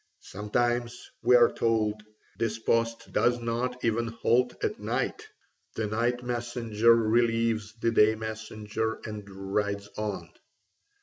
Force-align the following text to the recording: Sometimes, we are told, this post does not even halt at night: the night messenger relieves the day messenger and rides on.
Sometimes, 0.23 1.11
we 1.21 1.35
are 1.35 1.51
told, 1.51 2.01
this 2.39 2.57
post 2.57 3.13
does 3.13 3.37
not 3.39 3.85
even 3.85 4.07
halt 4.07 4.55
at 4.63 4.79
night: 4.79 5.27
the 5.75 5.85
night 5.85 6.23
messenger 6.23 6.95
relieves 6.95 7.71
the 7.73 7.91
day 7.91 8.15
messenger 8.15 8.95
and 9.05 9.29
rides 9.29 9.87
on. 9.99 10.31